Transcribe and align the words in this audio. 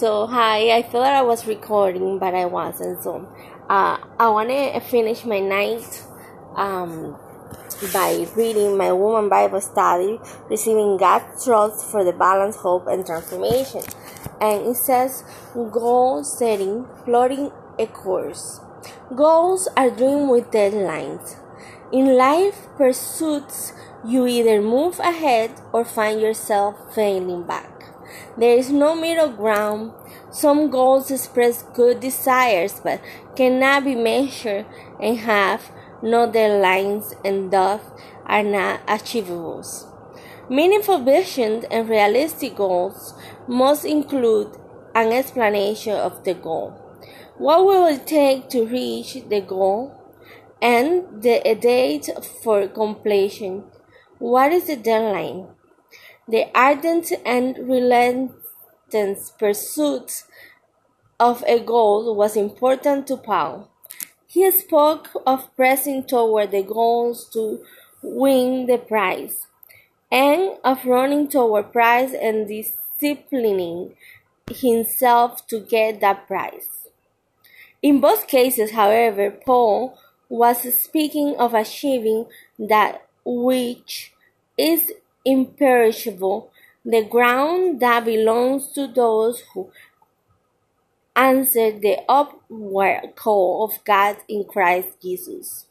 So, 0.00 0.26
hi, 0.26 0.70
I 0.74 0.80
thought 0.80 1.12
I 1.12 1.20
was 1.20 1.46
recording, 1.46 2.18
but 2.18 2.34
I 2.34 2.46
wasn't. 2.46 3.02
So, 3.02 3.28
uh, 3.68 3.98
I 4.18 4.30
want 4.30 4.48
to 4.48 4.80
finish 4.80 5.26
my 5.26 5.40
night 5.40 6.02
um, 6.56 7.18
by 7.92 8.26
reading 8.34 8.78
my 8.78 8.92
Woman 8.92 9.28
Bible 9.28 9.60
Study, 9.60 10.18
Receiving 10.48 10.96
God's 10.96 11.44
Trust 11.44 11.84
for 11.90 12.02
the 12.02 12.14
Balance, 12.14 12.56
Hope, 12.56 12.86
and 12.86 13.04
Transformation. 13.04 13.82
And 14.40 14.68
it 14.68 14.76
says, 14.76 15.22
Goal 15.52 16.24
setting, 16.24 16.86
plotting 17.04 17.52
a 17.78 17.86
course. 17.86 18.58
Goals 19.14 19.68
are 19.76 19.90
dreams 19.90 20.30
with 20.30 20.50
deadlines. 20.50 21.36
In 21.92 22.16
life 22.16 22.68
pursuits, 22.78 23.74
you 24.06 24.26
either 24.26 24.62
move 24.62 24.98
ahead 25.00 25.60
or 25.74 25.84
find 25.84 26.22
yourself 26.22 26.94
failing 26.94 27.42
back. 27.42 27.69
There 28.36 28.56
is 28.56 28.70
no 28.70 28.94
middle 28.94 29.30
ground. 29.30 29.92
Some 30.30 30.70
goals 30.70 31.10
express 31.10 31.62
good 31.74 32.00
desires 32.00 32.80
but 32.82 33.00
cannot 33.36 33.84
be 33.84 33.94
measured 33.94 34.66
and 35.00 35.18
have 35.18 35.70
no 36.02 36.30
deadlines 36.30 37.14
and 37.24 37.50
thus 37.50 37.82
are 38.26 38.42
not 38.42 38.80
achievable. 38.88 39.64
Meaningful 40.48 40.98
visions 40.98 41.64
and 41.70 41.88
realistic 41.88 42.56
goals 42.56 43.14
must 43.46 43.84
include 43.84 44.56
an 44.94 45.12
explanation 45.12 45.94
of 45.94 46.24
the 46.24 46.34
goal. 46.34 46.74
What 47.38 47.64
will 47.64 47.86
it 47.86 48.06
take 48.06 48.48
to 48.50 48.66
reach 48.66 49.16
the 49.28 49.40
goal? 49.40 49.96
And 50.60 51.22
the 51.22 51.40
date 51.58 52.10
for 52.42 52.68
completion. 52.68 53.64
What 54.18 54.52
is 54.52 54.66
the 54.66 54.76
deadline? 54.76 55.48
The 56.30 56.46
ardent 56.54 57.10
and 57.26 57.58
relentless 57.58 59.32
pursuit 59.36 60.22
of 61.18 61.42
a 61.44 61.58
goal 61.58 62.14
was 62.14 62.36
important 62.36 63.08
to 63.08 63.16
Paul. 63.16 63.68
He 64.28 64.48
spoke 64.52 65.08
of 65.26 65.50
pressing 65.56 66.04
toward 66.04 66.52
the 66.52 66.62
goals 66.62 67.28
to 67.30 67.64
win 68.00 68.66
the 68.66 68.78
prize, 68.78 69.48
and 70.12 70.56
of 70.62 70.86
running 70.86 71.26
toward 71.26 71.72
prize 71.72 72.12
and 72.12 72.46
disciplining 72.46 73.96
himself 74.48 75.48
to 75.48 75.58
get 75.58 76.00
that 76.00 76.28
prize. 76.28 76.86
In 77.82 78.00
both 78.00 78.28
cases, 78.28 78.70
however, 78.70 79.32
Paul 79.32 79.98
was 80.28 80.62
speaking 80.80 81.34
of 81.40 81.54
achieving 81.54 82.26
that 82.56 83.04
which 83.24 84.12
is 84.56 84.92
imperishable, 85.24 86.50
the 86.84 87.04
ground 87.04 87.80
that 87.80 88.04
belongs 88.04 88.72
to 88.72 88.86
those 88.86 89.42
who 89.52 89.70
answer 91.14 91.70
the 91.70 91.98
upward 92.08 93.14
call 93.16 93.64
of 93.64 93.84
God 93.84 94.16
in 94.28 94.44
Christ 94.44 94.88
Jesus. 95.02 95.66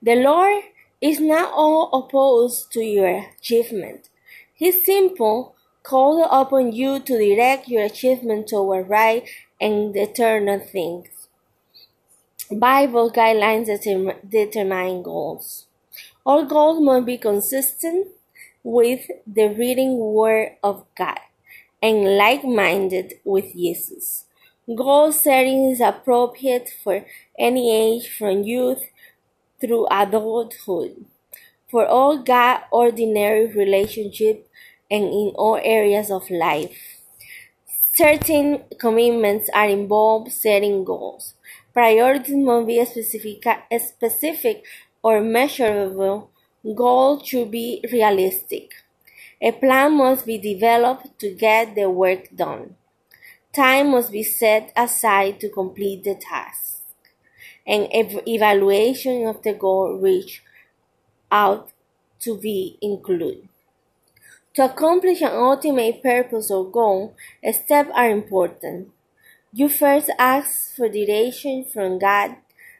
The 0.00 0.14
Lord 0.14 0.62
is 1.00 1.20
not 1.20 1.52
all 1.52 1.90
opposed 1.92 2.70
to 2.72 2.80
your 2.80 3.26
achievement. 3.38 4.08
He 4.54 4.70
simply 4.70 5.46
calls 5.82 6.28
upon 6.30 6.72
you 6.72 7.00
to 7.00 7.18
direct 7.18 7.68
your 7.68 7.84
achievement 7.84 8.48
toward 8.48 8.88
right 8.88 9.28
and 9.60 9.96
eternal 9.96 10.60
things. 10.60 11.28
Bible 12.50 13.10
guidelines 13.10 13.66
determine 14.28 15.02
goals. 15.02 15.66
All 16.24 16.44
goals 16.44 16.80
must 16.80 17.06
be 17.06 17.18
consistent 17.18 18.08
with 18.62 19.10
the 19.26 19.48
reading 19.48 19.98
Word 19.98 20.56
of 20.62 20.84
God 20.96 21.18
and 21.82 22.16
like 22.16 22.44
minded 22.44 23.14
with 23.24 23.52
Jesus. 23.52 24.24
Goal 24.74 25.12
setting 25.12 25.70
is 25.70 25.80
appropriate 25.80 26.68
for 26.82 27.04
any 27.38 27.74
age 27.74 28.08
from 28.08 28.42
youth 28.42 28.82
through 29.60 29.86
adulthood. 29.90 31.06
For 31.70 31.86
all 31.86 32.18
God 32.18 32.62
ordinary 32.70 33.46
relationships 33.46 34.48
and 34.90 35.04
in 35.04 35.32
all 35.36 35.60
areas 35.62 36.10
of 36.10 36.30
life. 36.30 37.00
Certain 37.94 38.64
commitments 38.78 39.50
are 39.54 39.68
involved 39.68 40.32
setting 40.32 40.84
goals. 40.84 41.34
Priorities 41.72 42.36
must 42.36 42.66
be 42.66 42.84
specific, 42.84 43.44
specific 43.78 44.64
or 45.02 45.20
measurable 45.20 46.30
Goals 46.64 47.26
should 47.26 47.50
be 47.50 47.84
realistic. 47.92 48.74
A 49.40 49.52
plan 49.52 49.96
must 49.96 50.26
be 50.26 50.38
developed 50.38 51.18
to 51.20 51.34
get 51.34 51.74
the 51.74 51.90
work 51.90 52.34
done. 52.36 52.76
Time 53.52 53.90
must 53.92 54.12
be 54.12 54.22
set 54.22 54.72
aside 54.76 55.40
to 55.40 55.48
complete 55.50 56.04
the 56.04 56.14
task. 56.14 56.82
An 57.66 57.88
ev- 57.92 58.22
evaluation 58.26 59.26
of 59.26 59.42
the 59.42 59.54
goal 59.54 59.98
reached 59.98 60.42
out 61.30 61.72
to 62.20 62.38
be 62.38 62.78
included. 62.82 63.48
To 64.54 64.64
accomplish 64.66 65.22
an 65.22 65.32
ultimate 65.32 66.02
purpose 66.02 66.50
or 66.50 66.70
goal, 66.70 67.14
steps 67.50 67.90
are 67.94 68.10
important. 68.10 68.90
You 69.52 69.68
first 69.68 70.10
ask 70.18 70.74
for 70.76 70.88
direction 70.88 71.64
from 71.64 71.98
God 71.98 72.36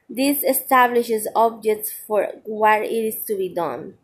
this 0.09 0.43
establishes 0.43 1.29
objects 1.35 1.93
for 2.07 2.29
what 2.45 2.83
it 2.83 2.91
is 2.91 3.25
to 3.27 3.37
be 3.37 3.49
done 3.49 3.95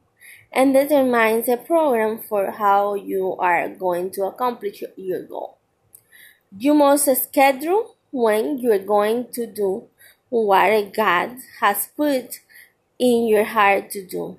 and 0.53 0.75
determines 0.75 1.49
a 1.49 1.57
program 1.57 2.19
for 2.19 2.51
how 2.53 2.95
you 2.95 3.35
are 3.39 3.69
going 3.69 4.11
to 4.11 4.25
accomplish 4.25 4.83
your 4.97 5.23
goal. 5.23 5.57
You 6.57 6.75
must 6.75 7.09
schedule 7.23 7.97
when 8.11 8.59
you 8.59 8.71
are 8.73 8.79
going 8.79 9.29
to 9.33 9.47
do 9.47 9.89
what 10.29 10.93
God 10.93 11.39
has 11.61 11.89
put 11.97 12.41
in 12.99 13.27
your 13.27 13.45
heart 13.45 13.91
to 13.93 14.07
do. 14.07 14.37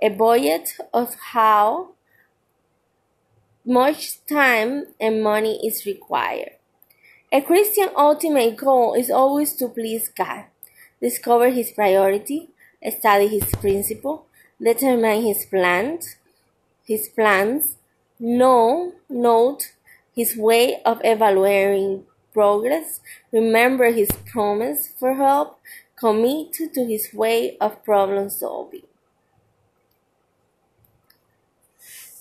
A 0.00 0.10
budget 0.10 0.76
of 0.92 1.14
how 1.32 1.94
much 3.64 4.24
time 4.26 4.88
and 5.00 5.22
money 5.22 5.58
is 5.66 5.86
required. 5.86 6.52
A 7.32 7.40
Christian 7.40 7.88
ultimate 7.96 8.56
goal 8.56 8.94
is 8.94 9.10
always 9.10 9.54
to 9.54 9.68
please 9.68 10.08
God 10.08 10.44
discover 11.00 11.50
his 11.50 11.72
priority, 11.72 12.48
study 12.98 13.28
his 13.28 13.44
principle, 13.56 14.26
determine 14.62 15.22
his 15.22 15.44
plans, 15.46 16.16
his 16.84 17.08
plans, 17.08 17.76
know, 18.18 18.92
note 19.08 19.72
his 20.14 20.36
way 20.36 20.80
of 20.84 21.00
evaluating 21.04 22.04
progress, 22.32 23.00
remember 23.32 23.90
his 23.90 24.08
promise 24.26 24.88
for 24.98 25.14
help, 25.14 25.58
commit 25.96 26.52
to 26.52 26.86
his 26.86 27.12
way 27.12 27.56
of 27.58 27.84
problem 27.84 28.30
solving. 28.30 28.82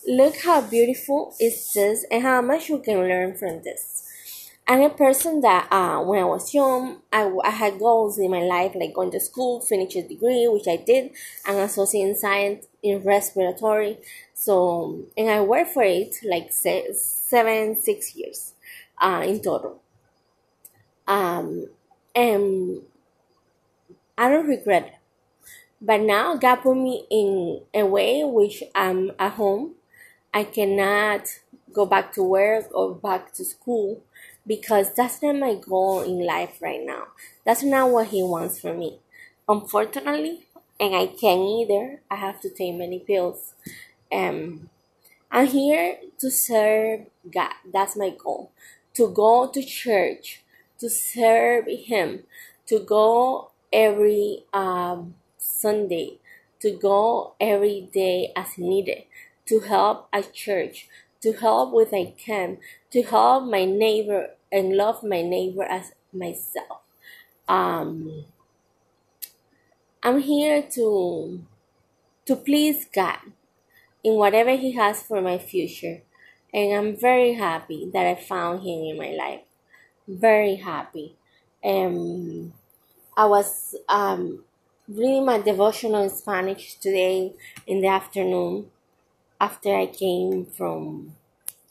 Look 0.08 0.38
how 0.44 0.62
beautiful 0.62 1.34
it 1.40 1.54
is 1.76 2.06
and 2.12 2.22
how 2.22 2.42
much 2.42 2.70
you 2.70 2.80
can 2.80 3.00
learn 3.00 3.36
from 3.36 3.64
this. 3.64 4.05
I'm 4.68 4.82
a 4.82 4.90
person 4.90 5.42
that 5.42 5.68
uh, 5.72 6.00
when 6.02 6.20
I 6.20 6.26
was 6.26 6.54
young, 6.54 7.02
I, 7.14 7.32
I 7.44 7.52
had 7.52 7.78
goals 7.78 8.18
in 8.18 8.32
my 8.32 8.42
life, 8.42 8.74
like 8.76 8.96
going 8.96 9.12
to 9.12 9.20
school, 9.20 9.62
finish 9.62 9.96
a 9.96 10.02
degree, 10.08 10.48
which 10.48 10.68
I 10.68 10.78
did, 10.78 11.12
and 11.48 11.60
associate 11.60 12.10
in 12.10 12.16
science 12.16 12.66
in 12.82 13.04
respiratory. 13.04 14.00
So, 14.34 15.04
and 15.16 15.30
I 15.30 15.42
worked 15.42 15.72
for 15.72 15.84
it 15.84 16.16
like 16.24 16.52
seven, 16.52 17.80
six 17.80 18.16
years 18.16 18.54
uh, 19.00 19.24
in 19.28 19.40
total. 19.42 19.82
Um, 21.08 21.68
and 22.16 22.82
I 24.18 24.30
don't 24.30 24.48
regret 24.48 24.86
it. 24.88 24.94
But 25.82 26.02
now 26.02 26.38
God 26.38 26.58
put 26.58 26.78
me 26.78 27.06
in 27.12 27.62
a 27.74 27.86
way 27.86 28.24
which 28.24 28.64
I'm 28.76 29.12
at 29.20 29.34
home. 29.34 29.76
I 30.34 30.46
cannot 30.46 31.28
go 31.74 31.86
back 31.86 32.14
to 32.14 32.24
work 32.24 32.68
or 32.74 32.96
back 32.96 33.34
to 33.36 33.46
school 33.46 34.04
because 34.48 34.94
that's 34.94 35.22
not 35.22 35.36
my 35.36 35.56
goal 35.56 36.02
in 36.02 36.26
life 36.26 36.62
right 36.62 36.82
now. 36.84 37.08
That's 37.46 37.64
not 37.64 37.90
what 37.90 38.08
He 38.08 38.24
wants 38.24 38.60
for 38.60 38.74
me. 38.74 39.00
Unfortunately, 39.48 40.48
and 40.80 40.96
I 40.96 41.08
can't 41.08 41.42
either, 41.42 42.02
I 42.10 42.16
have 42.16 42.42
to 42.42 42.50
take 42.50 42.76
many 42.76 43.00
pills. 43.00 43.54
Um, 44.12 44.70
I'm 45.32 45.48
here 45.48 45.98
to 46.20 46.32
serve 46.32 47.08
God. 47.32 47.54
That's 47.72 47.96
my 47.96 48.12
goal. 48.12 48.52
To 48.96 49.10
go 49.10 49.48
to 49.48 49.64
church, 49.64 50.44
to 50.80 50.90
serve 50.90 51.66
Him, 51.68 52.24
to 52.68 52.80
go 52.80 53.52
every 53.72 54.46
um, 54.54 55.16
Sunday, 55.38 56.20
to 56.62 56.72
go 56.72 57.34
every 57.40 57.90
day 57.94 58.32
as 58.36 58.58
needed, 58.58 59.04
to 59.48 59.60
help 59.60 60.08
a 60.14 60.24
church, 60.24 60.88
to 61.26 61.34
help 61.34 61.74
with 61.74 61.92
I 61.92 62.14
can, 62.20 62.60
to 62.92 63.02
help 63.02 63.46
my 63.46 63.66
neighbor 63.66 64.28
and 64.52 64.78
love 64.78 65.02
my 65.02 65.24
neighbor 65.24 65.64
as 65.64 65.92
myself. 66.14 66.82
Um, 67.48 68.26
I'm 70.04 70.20
here 70.20 70.62
to 70.76 71.42
to 72.28 72.36
please 72.36 72.86
God 72.86 73.18
in 74.04 74.14
whatever 74.14 74.56
He 74.56 74.74
has 74.74 75.02
for 75.02 75.20
my 75.20 75.40
future, 75.40 76.04
and 76.54 76.78
I'm 76.78 76.96
very 76.96 77.34
happy 77.34 77.90
that 77.92 78.06
I 78.06 78.14
found 78.14 78.60
him 78.60 78.84
in 78.84 78.96
my 78.96 79.10
life. 79.10 79.46
Very 80.08 80.58
happy. 80.58 81.16
Um, 81.64 82.54
I 83.18 83.26
was 83.26 83.74
um, 83.90 84.44
reading 84.88 85.26
my 85.26 85.40
devotional 85.40 86.04
in 86.04 86.12
Spanish 86.12 86.76
today 86.76 87.34
in 87.66 87.82
the 87.82 87.88
afternoon 87.88 88.70
after 89.46 89.76
I 89.76 89.86
came 89.86 90.46
from 90.58 91.16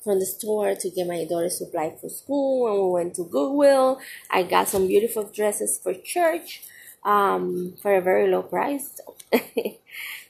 from 0.04 0.20
the 0.20 0.26
store 0.26 0.74
to 0.76 0.90
get 0.90 1.08
my 1.08 1.24
daughter 1.24 1.48
supplies 1.48 1.98
for 2.00 2.10
school 2.10 2.68
and 2.68 2.78
we 2.84 2.90
went 2.96 3.14
to 3.16 3.24
Goodwill. 3.24 3.98
I 4.30 4.42
got 4.42 4.68
some 4.68 4.86
beautiful 4.86 5.24
dresses 5.24 5.80
for 5.82 5.94
church 5.94 6.62
um, 7.04 7.74
for 7.80 7.96
a 7.96 8.02
very 8.02 8.30
low 8.30 8.42
price. 8.42 9.00
and 9.32 9.72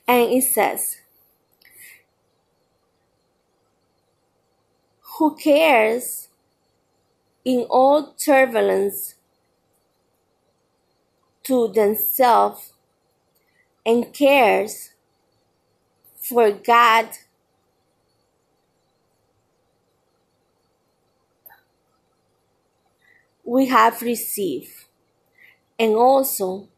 it 0.07 0.45
says, 0.45 0.99
Who 5.19 5.37
cares 5.37 6.29
in 7.45 7.67
all 7.69 8.15
turbulence 8.15 9.17
to 11.43 11.69
themselves 11.69 12.73
and 13.85 14.13
cares 14.15 14.91
for 16.17 16.51
God 16.53 17.09
we 23.45 23.67
have 23.67 24.01
received 24.03 24.87
and 25.79 25.95
also 25.95 26.69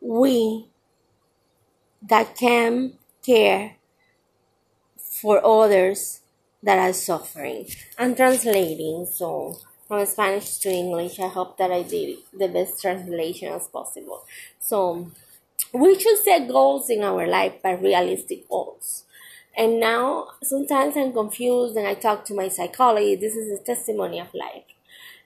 we 0.00 0.66
that 2.02 2.34
can 2.36 2.94
care 3.24 3.76
for 4.96 5.44
others 5.44 6.20
that 6.62 6.78
are 6.78 6.92
suffering. 6.92 7.66
I'm 7.98 8.14
translating, 8.14 9.06
so 9.06 9.58
from 9.86 10.06
Spanish 10.06 10.58
to 10.58 10.70
English. 10.70 11.18
I 11.18 11.28
hope 11.28 11.58
that 11.58 11.72
I 11.72 11.82
did 11.82 12.18
the 12.32 12.48
best 12.48 12.80
translation 12.80 13.52
as 13.52 13.66
possible. 13.68 14.24
So 14.58 15.10
we 15.72 15.98
should 15.98 16.18
set 16.18 16.48
goals 16.48 16.88
in 16.90 17.02
our 17.02 17.26
life, 17.26 17.54
but 17.62 17.82
realistic 17.82 18.48
goals. 18.48 19.04
And 19.56 19.80
now 19.80 20.28
sometimes 20.42 20.96
I'm 20.96 21.12
confused 21.12 21.76
and 21.76 21.86
I 21.86 21.94
talk 21.94 22.24
to 22.26 22.34
my 22.34 22.48
psychologist. 22.48 23.20
This 23.20 23.34
is 23.34 23.60
a 23.60 23.64
testimony 23.64 24.20
of 24.20 24.32
life. 24.32 24.69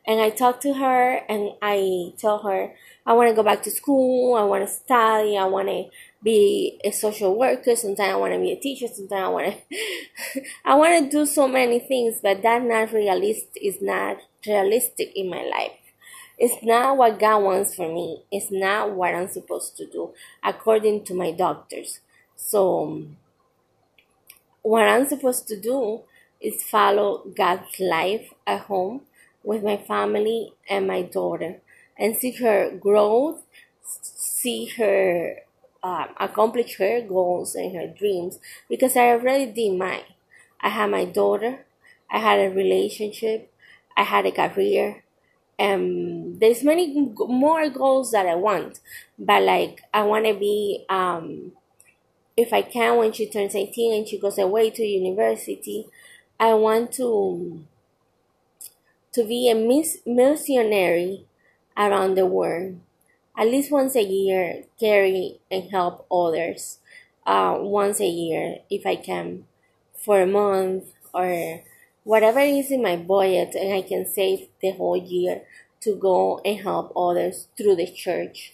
And 0.07 0.21
I 0.21 0.31
talk 0.31 0.61
to 0.61 0.75
her 0.75 1.21
and 1.29 1.53
I 1.63 2.13
tell 2.19 2.39
her 2.43 2.75
I 3.07 3.13
want 3.13 3.29
to 3.29 3.35
go 3.35 3.43
back 3.43 3.63
to 3.65 3.71
school. 3.71 4.35
I 4.35 4.45
want 4.45 4.67
to 4.67 4.73
study. 4.73 5.37
I 5.37 5.45
want 5.45 5.69
to 5.69 5.85
be 6.23 6.81
a 6.85 6.91
social 6.91 7.39
worker. 7.39 7.77
Sometimes 7.77 8.13
I 8.13 8.17
want 8.17 8.33
to 8.33 8.41
be 8.41 8.53
a 8.53 8.57
teacher. 8.57 8.87
Sometimes 8.87 9.23
I 9.23 9.29
want 9.29 9.55
to, 9.55 10.43
I 10.65 10.75
want 10.75 11.05
to 11.05 11.11
do 11.11 11.27
so 11.27 11.47
many 11.47 11.79
things, 11.79 12.21
but 12.23 12.43
that 12.43 12.63
not 12.63 12.93
realist 12.93 13.49
is 13.61 13.83
not 13.83 14.19
realistic 14.47 15.13
in 15.15 15.29
my 15.29 15.43
life. 15.43 15.73
It's 16.39 16.65
not 16.65 16.97
what 16.97 17.19
God 17.19 17.43
wants 17.43 17.75
for 17.75 17.93
me. 17.93 18.25
It's 18.33 18.51
not 18.51 18.93
what 18.93 19.15
I'm 19.15 19.29
supposed 19.29 19.77
to 19.77 19.87
do 19.87 20.13
according 20.43 21.05
to 21.05 21.15
my 21.15 21.31
doctors. 21.31 22.01
So, 22.37 23.05
what 24.63 24.83
I'm 24.89 25.07
supposed 25.07 25.47
to 25.49 25.61
do 25.61 26.01
is 26.41 26.63
follow 26.63 27.23
God's 27.37 27.79
life 27.79 28.33
at 28.47 28.63
home 28.63 29.03
with 29.45 29.63
my 29.63 29.77
family 29.77 30.55
and 30.69 30.87
my 30.87 31.03
daughter 31.03 31.61
and 31.99 32.17
see 32.17 32.33
her 32.33 32.71
growth, 32.71 33.43
see 33.83 34.67
her 34.77 35.37
um, 35.83 36.09
accomplish 36.19 36.79
her 36.79 37.03
goals 37.03 37.55
and 37.55 37.77
her 37.77 37.87
dreams 37.87 38.39
because 38.69 38.97
I 38.97 39.11
already 39.11 39.47
did 39.47 39.79
mine. 39.79 40.05
I 40.61 40.71
had 40.71 40.91
my 40.91 41.05
daughter, 41.05 41.67
I 42.11 42.19
had 42.19 42.41
a 42.41 42.49
relationship, 42.55 43.53
I 43.97 44.05
had 44.05 44.25
a 44.25 44.33
career, 44.33 45.05
and 45.59 46.41
there's 46.41 46.65
many 46.65 47.13
more 47.17 47.69
goals 47.69 48.13
that 48.13 48.27
I 48.27 48.35
want, 48.35 48.81
but 49.19 49.43
like 49.43 49.83
I 49.93 50.03
want 50.05 50.25
to 50.27 50.35
be 50.35 50.87
um, 50.89 51.53
if 52.37 52.53
I 52.53 52.63
can 52.63 52.97
when 52.97 53.13
she 53.13 53.29
turns 53.29 53.55
18 53.55 53.95
and 53.95 54.09
she 54.09 54.19
goes 54.19 54.39
away 54.39 54.71
to 54.71 54.83
university, 54.83 55.87
I 56.41 56.55
want 56.55 56.93
to 56.95 57.65
to 59.15 59.25
be 59.25 59.49
a 59.49 59.55
miss 59.55 59.99
missionary 60.05 61.25
around 61.77 62.17
the 62.17 62.27
world. 62.27 62.81
At 63.37 63.49
least 63.49 63.73
once 63.73 63.97
a 63.97 64.03
year, 64.03 64.65
carry 64.79 65.41
and 65.51 65.71
help 65.71 66.07
others. 66.11 66.79
Uh, 67.27 67.59
once 67.61 68.01
a 68.01 68.07
year, 68.07 68.59
if 68.71 68.85
I 68.87 68.97
can, 68.97 69.47
for 69.95 70.21
a 70.21 70.27
month 70.27 70.93
or 71.13 71.63
whatever 72.05 72.41
is 72.41 72.71
in 72.71 72.83
my 72.83 72.97
budget, 72.97 73.55
and 73.55 73.73
I 73.73 73.83
can 73.83 74.07
save 74.07 74.49
the 74.61 74.73
whole 74.73 74.97
year 74.97 75.43
to 75.81 75.97
go 75.97 76.41
and 76.45 76.61
help 76.61 76.93
others 76.97 77.49
through 77.57 77.77
the 77.77 77.87
church. 77.87 78.53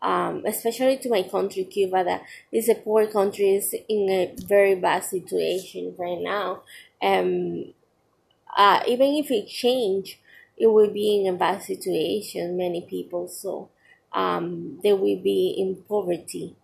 Um, 0.00 0.42
especially 0.46 0.96
to 0.98 1.10
my 1.10 1.22
country, 1.22 1.64
Cuba, 1.64 2.02
that 2.04 2.22
is 2.50 2.68
a 2.68 2.74
poor 2.74 3.06
country, 3.06 3.54
is 3.54 3.74
in 3.88 4.08
a 4.10 4.34
very 4.46 4.74
bad 4.74 5.04
situation 5.04 5.94
right 5.96 6.20
now. 6.20 6.62
Um, 7.00 7.72
uh, 8.56 8.82
even 8.86 9.14
if 9.14 9.30
it 9.30 9.48
change, 9.48 10.20
it 10.56 10.66
will 10.68 10.90
be 10.90 11.20
in 11.24 11.34
a 11.34 11.36
bad 11.38 11.62
situation, 11.62 12.56
many 12.56 12.82
people. 12.82 13.28
So 13.28 13.70
um, 14.12 14.78
they 14.82 14.92
will 14.92 15.20
be 15.22 15.54
in 15.58 15.82
poverty 15.88 16.56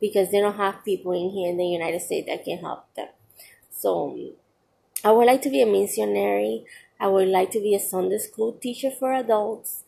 because 0.00 0.30
they 0.30 0.40
don't 0.40 0.56
have 0.56 0.84
people 0.84 1.12
in 1.12 1.30
here 1.30 1.50
in 1.50 1.56
the 1.58 1.66
United 1.66 2.02
States 2.02 2.28
that 2.28 2.44
can 2.44 2.58
help 2.58 2.94
them. 2.94 3.08
So 3.70 4.18
I 5.04 5.10
would 5.12 5.26
like 5.26 5.42
to 5.42 5.50
be 5.50 5.62
a 5.62 5.66
missionary. 5.66 6.64
I 7.00 7.08
would 7.08 7.28
like 7.28 7.50
to 7.52 7.60
be 7.60 7.74
a 7.74 7.80
Sunday 7.80 8.18
school 8.18 8.52
teacher 8.52 8.90
for 8.90 9.12
adults 9.12 9.84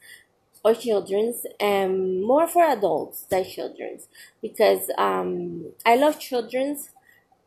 or 0.65 0.75
children's 0.75 1.47
and 1.61 2.23
more 2.23 2.47
for 2.49 2.63
adults 2.65 3.23
than 3.31 3.45
children's 3.45 4.09
because 4.43 4.91
um, 4.99 5.73
I 5.87 5.97
love 5.97 6.19
children's 6.21 6.91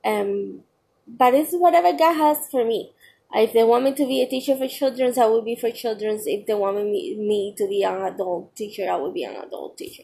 um, 0.06 0.62
but 1.08 1.34
it's 1.34 1.54
whatever 1.54 1.94
God 1.98 2.14
has 2.16 2.48
for 2.50 2.66
me. 2.66 2.94
If 3.34 3.54
they 3.54 3.64
want 3.64 3.86
me 3.86 3.94
to 3.94 4.06
be 4.06 4.22
a 4.22 4.28
teacher 4.28 4.56
for 4.58 4.68
children, 4.68 5.14
I 5.18 5.26
will 5.26 5.42
be 5.42 5.56
for 5.56 5.72
children. 5.72 6.20
If 6.26 6.46
they 6.46 6.54
want 6.54 6.78
me, 6.78 7.16
me 7.16 7.54
to 7.58 7.68
be 7.68 7.84
an 7.84 8.02
adult 8.02 8.56
teacher, 8.56 8.90
I 8.92 8.98
will 8.98 9.12
be 9.12 9.24
an 9.24 9.36
adult 9.36 9.78
teacher. 9.78 10.04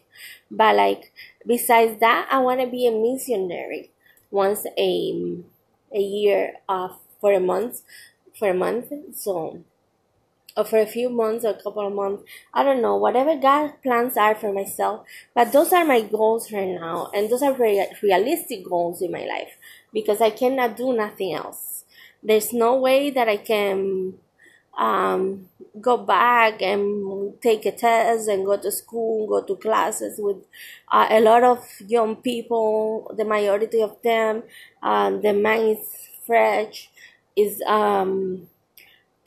But 0.50 0.76
like 0.76 1.12
besides 1.46 2.00
that, 2.00 2.28
I 2.32 2.40
want 2.40 2.62
to 2.62 2.68
be 2.68 2.88
a 2.88 2.92
missionary 2.92 3.92
once 4.32 4.66
a 4.78 5.34
a 5.94 6.00
year 6.00 6.54
uh, 6.70 6.90
for 7.20 7.34
a 7.34 7.40
month 7.40 7.82
for 8.38 8.50
a 8.50 8.54
month. 8.54 8.92
So 9.14 9.64
or 10.56 10.66
for 10.66 10.80
a 10.80 10.88
few 10.88 11.10
months 11.10 11.46
or 11.46 11.52
a 11.52 11.62
couple 11.62 11.86
of 11.86 11.94
months. 11.94 12.24
I 12.54 12.64
don't 12.64 12.82
know, 12.82 12.96
whatever 12.96 13.36
God 13.36 13.74
plans 13.84 14.18
are 14.18 14.34
for 14.36 14.52
myself. 14.52 15.06
But 15.36 15.52
those 15.52 15.72
are 15.72 15.86
my 15.86 16.02
goals 16.02 16.52
right 16.52 16.68
now, 16.70 17.12
and 17.14 17.30
those 17.30 17.44
are 17.44 17.54
very 17.54 17.86
realistic 18.02 18.66
goals 18.68 19.02
in 19.02 19.12
my 19.12 19.26
life 19.26 19.58
because 19.94 20.20
I 20.20 20.32
cannot 20.32 20.76
do 20.76 20.94
nothing 20.94 21.34
else 21.34 21.77
there's 22.24 22.54
no 22.54 22.76
way 22.78 23.10
that 23.12 23.28
I 23.30 23.38
can 23.38 24.16
um, 24.78 25.50
go 25.82 25.98
back 25.98 26.62
and 26.62 27.42
take 27.42 27.66
a 27.66 27.72
test 27.72 28.28
and 28.28 28.46
go 28.46 28.58
to 28.58 28.72
school, 28.72 29.28
go 29.28 29.44
to 29.44 29.56
classes 29.56 30.20
with 30.20 30.38
uh, 30.92 31.08
a 31.10 31.20
lot 31.20 31.44
of 31.44 31.66
young 31.88 32.16
people. 32.18 33.14
The 33.18 33.26
majority 33.26 33.82
of 33.82 34.02
them, 34.04 34.44
uh, 34.82 35.12
the 35.12 35.34
mind 35.34 35.78
is 35.80 36.08
fresh, 36.26 36.90
is 37.36 37.62
um, 37.66 38.48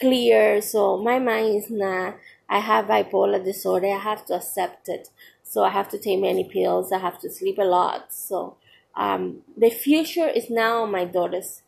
clear. 0.00 0.62
So 0.62 0.96
my 0.98 1.18
mind 1.18 1.56
is 1.56 1.70
not. 1.70 2.16
I 2.48 2.58
have 2.60 2.86
bipolar 2.86 3.44
disorder. 3.44 3.88
I 3.88 3.98
have 3.98 4.24
to 4.26 4.34
accept 4.34 4.88
it. 4.88 5.08
So 5.42 5.64
I 5.64 5.70
have 5.70 5.88
to 5.90 5.98
take 5.98 6.20
many 6.20 6.44
pills. 6.44 6.92
I 6.92 6.98
have 6.98 7.18
to 7.20 7.30
sleep 7.30 7.58
a 7.58 7.64
lot. 7.64 8.12
So 8.12 8.56
um, 8.96 9.42
the 9.56 9.70
future 9.70 10.28
is 10.28 10.50
now 10.50 10.86
my 10.86 11.04
daughter's 11.04 11.62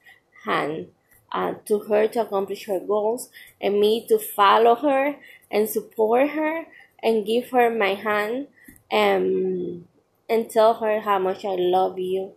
hand 0.44 0.88
uh, 1.32 1.54
to 1.66 1.80
her 1.80 2.06
to 2.08 2.20
accomplish 2.20 2.66
her 2.66 2.78
goals 2.80 3.30
and 3.60 3.80
me 3.80 4.06
to 4.08 4.18
follow 4.18 4.74
her 4.76 5.16
and 5.50 5.68
support 5.68 6.30
her 6.30 6.66
and 7.02 7.26
give 7.26 7.50
her 7.50 7.70
my 7.70 7.94
hand 7.94 8.48
and 8.90 9.86
and 10.28 10.48
tell 10.50 10.74
her 10.74 11.00
how 11.00 11.18
much 11.18 11.44
I 11.44 11.56
love 11.56 11.98
you, 11.98 12.32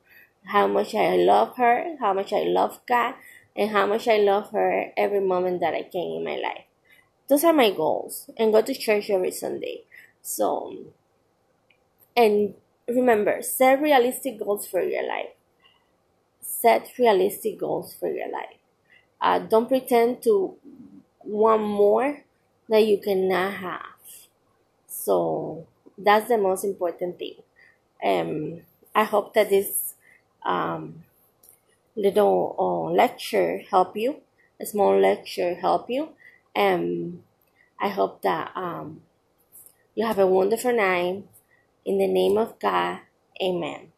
how 0.46 0.68
much 0.68 0.96
I 0.96 1.16
love 1.16 1.56
her, 1.58 1.96
how 2.00 2.14
much 2.14 2.34
I 2.34 2.44
love 2.44 2.80
God, 2.88 3.14
and 3.56 3.72
how 3.72 3.86
much 3.86 4.08
I 4.08 4.18
love 4.18 4.52
her 4.52 4.92
every 4.98 5.22
moment 5.22 5.62
that 5.62 5.74
I 5.74 5.84
can 5.84 6.18
in 6.18 6.24
my 6.24 6.36
life. 6.36 6.66
Those 7.30 7.44
are 7.44 7.54
my 7.54 7.72
goals 7.72 8.30
and 8.38 8.52
go 8.52 8.62
to 8.62 8.74
church 8.74 9.10
every 9.10 9.32
Sunday. 9.32 9.84
So 10.22 10.74
and 12.16 12.56
remember, 12.88 13.42
set 13.42 13.82
realistic 13.82 14.40
goals 14.40 14.68
for 14.68 14.82
your 14.82 15.08
life. 15.08 15.34
Set 16.42 16.92
realistic 16.98 17.60
goals 17.60 17.94
for 17.94 18.10
your 18.10 18.32
life. 18.32 18.55
Uh, 19.26 19.40
don't 19.40 19.68
pretend 19.68 20.22
to 20.22 20.56
want 21.24 21.64
more 21.64 22.24
that 22.70 22.86
you 22.86 22.98
cannot 23.00 23.54
have. 23.54 23.98
So 24.88 25.68
that's 25.98 26.28
the 26.28 26.38
most 26.38 26.64
important 26.64 27.18
thing. 27.18 27.38
Um, 28.04 28.62
I 28.94 29.04
hope 29.04 29.34
that 29.34 29.50
this 29.50 29.96
um, 30.46 31.04
little 31.96 32.56
uh, 32.60 32.94
lecture 32.94 33.64
help 33.72 33.98
you 33.98 34.22
a 34.60 34.66
small 34.66 35.00
lecture 35.00 35.56
help 35.56 35.90
you. 35.90 36.10
And 36.56 37.24
I 37.80 37.90
hope 37.90 38.22
that 38.22 38.52
um, 38.56 39.02
you 39.96 40.06
have 40.06 40.20
a 40.20 40.28
wonderful 40.28 40.74
night. 40.76 41.24
In 41.86 42.00
the 42.00 42.08
name 42.08 42.38
of 42.38 42.58
God, 42.60 43.00
amen. 43.42 43.95